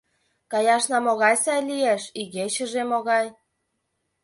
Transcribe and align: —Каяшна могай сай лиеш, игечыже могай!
—Каяшна 0.51 0.97
могай 1.05 1.35
сай 1.43 1.59
лиеш, 1.69 2.03
игечыже 2.21 2.81
могай! 2.91 3.27